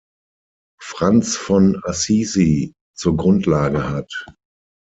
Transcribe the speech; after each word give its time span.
Franz 0.81 1.35
von 1.37 1.79
Assisi 1.85 2.73
zur 2.97 3.15
Grundlage 3.17 3.87
hat. 3.87 4.25